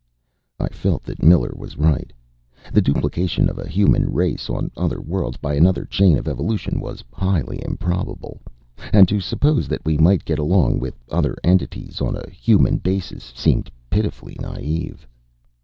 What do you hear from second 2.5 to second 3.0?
The